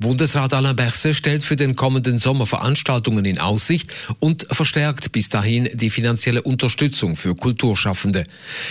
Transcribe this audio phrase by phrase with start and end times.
[0.00, 5.68] Bundesrat Alain Berset stellt für den kommenden Sommer Veranstaltungen in Aussicht und verstärkt bis dahin
[5.74, 8.24] die finanzielle Unterstützung für Kulturschaffende.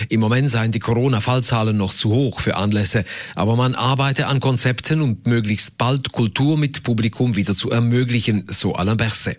[0.08, 3.04] Im Moment seien die Corona-Fallzahlen noch zu hoch für Anlässe,
[3.36, 8.74] aber man arbeite an Konzepten, um möglichst bald Kultur mit Publikum wieder zu ermöglichen, so
[8.74, 9.38] Alain Berset.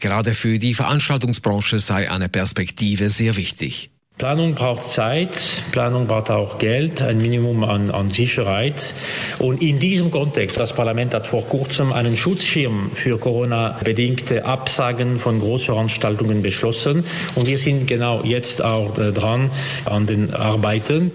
[0.00, 3.90] Gerade für die Veranstaltungsbranche sei eine Perspektive sehr wichtig.
[4.18, 5.30] Planung braucht Zeit,
[5.70, 8.92] Planung braucht auch Geld, ein Minimum an, an, Sicherheit.
[9.38, 15.38] Und in diesem Kontext, das Parlament hat vor kurzem einen Schutzschirm für Corona-bedingte Absagen von
[15.38, 17.04] Großveranstaltungen beschlossen.
[17.36, 19.52] Und wir sind genau jetzt auch äh, dran
[19.84, 21.12] an den Arbeiten.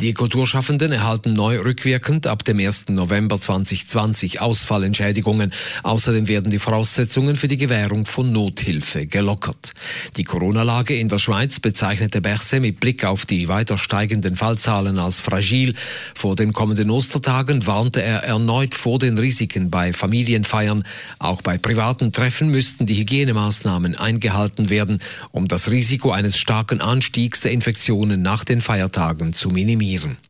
[0.00, 2.88] Die Kulturschaffenden erhalten neu rückwirkend ab dem 1.
[2.88, 5.52] November 2020 Ausfallentschädigungen.
[5.82, 9.74] Außerdem werden die Voraussetzungen für die Gewährung von Nothilfe gelockert.
[10.16, 15.20] Die Corona-Lage in der Schweiz bezeichnete Berse mit Blick auf die weiter steigenden Fallzahlen als
[15.20, 15.74] fragil.
[16.14, 20.82] Vor den kommenden Ostertagen warnte er erneut vor den Risiken bei Familienfeiern.
[21.18, 27.42] Auch bei privaten Treffen müssten die Hygienemaßnahmen eingehalten werden, um das Risiko eines starken Anstiegs
[27.42, 30.29] der Infektionen nach den Feiertagen zu minimieren механизм.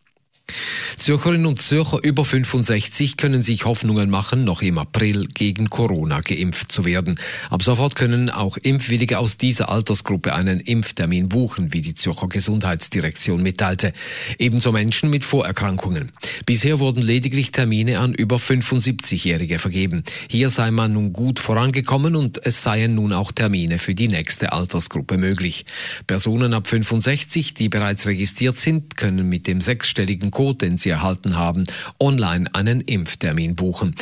[0.96, 6.72] Zürcherinnen und Zürcher über 65 können sich Hoffnungen machen, noch im April gegen Corona geimpft
[6.72, 7.18] zu werden.
[7.50, 13.42] Ab sofort können auch Impfwillige aus dieser Altersgruppe einen Impftermin buchen, wie die Zürcher Gesundheitsdirektion
[13.42, 13.92] mitteilte.
[14.38, 16.12] Ebenso Menschen mit Vorerkrankungen.
[16.46, 20.04] Bisher wurden lediglich Termine an über 75-Jährige vergeben.
[20.28, 24.52] Hier sei man nun gut vorangekommen und es seien nun auch Termine für die nächste
[24.52, 25.64] Altersgruppe möglich.
[26.06, 31.36] Personen ab 65, die bereits registriert sind, können mit dem sechsstelligen Code, den sie erhalten
[31.36, 31.64] haben,
[31.98, 33.94] online einen Impftermin buchen.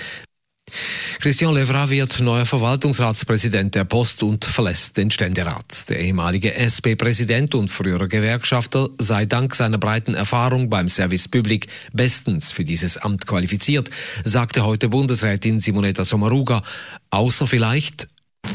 [1.18, 5.88] Christian Levra wird neuer Verwaltungsratspräsident der Post und verlässt den Ständerat.
[5.88, 12.52] Der ehemalige SP-Präsident und frühere Gewerkschafter sei dank seiner breiten Erfahrung beim Service Public bestens
[12.52, 13.90] für dieses Amt qualifiziert,
[14.22, 16.62] sagte heute Bundesrätin Simonetta Sommaruga,
[17.10, 18.06] außer vielleicht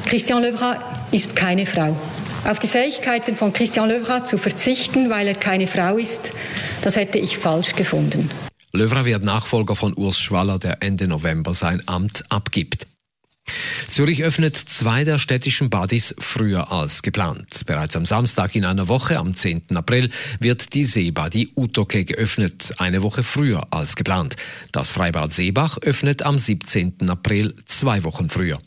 [0.05, 1.97] Christian Levra ist keine Frau.
[2.45, 6.31] Auf die Fähigkeiten von Christian Levra zu verzichten, weil er keine Frau ist,
[6.81, 8.29] das hätte ich falsch gefunden.
[8.73, 12.87] Levra wird Nachfolger von Urs Schwaller, der Ende November sein Amt abgibt.
[13.87, 17.65] Zürich öffnet zwei der städtischen Badis früher als geplant.
[17.65, 19.75] Bereits am Samstag in einer Woche, am 10.
[19.75, 20.09] April,
[20.39, 24.35] wird die Seebadi Utoke geöffnet, eine Woche früher als geplant.
[24.71, 27.09] Das Freibad Seebach öffnet am 17.
[27.09, 28.59] April, zwei Wochen früher.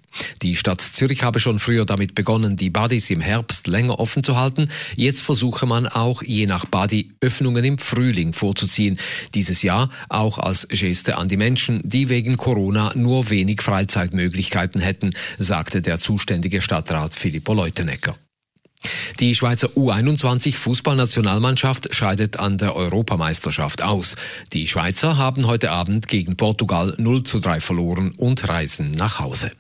[0.43, 4.37] Die Stadt Zürich habe schon früher damit begonnen, die Badis im Herbst länger offen zu
[4.37, 4.71] halten.
[4.95, 8.99] Jetzt versuche man auch je nach Badi Öffnungen im Frühling vorzuziehen.
[9.35, 15.11] Dieses Jahr auch als Geste an die Menschen, die wegen Corona nur wenig Freizeitmöglichkeiten hätten,
[15.39, 18.17] sagte der zuständige Stadtrat Filippo Leutenegger.
[19.19, 24.17] Die Schweizer U21 Fußballnationalmannschaft scheidet an der Europameisterschaft aus.
[24.53, 29.51] Die Schweizer haben heute Abend gegen Portugal 0 zu 3 verloren und reisen nach Hause.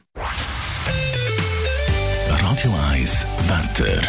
[2.56, 4.00] Radio 1 Wetter.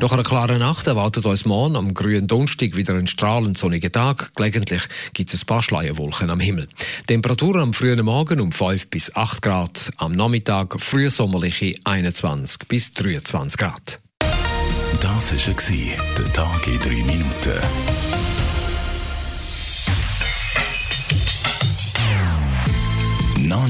[0.00, 4.30] Nach einer klaren Nacht erwartet uns morgen am grünen Donnerstag wieder ein strahlend sonniger Tag.
[4.36, 6.68] Gelegentlich gibt es ein paar Schleierwolken am Himmel.
[7.08, 13.58] Temperaturen am frühen Morgen um 5 bis 8 Grad, am Nachmittag frühsommerliche 21 bis 23
[13.58, 13.98] Grad.
[15.00, 17.60] Das war der Tag in 3 Minuten.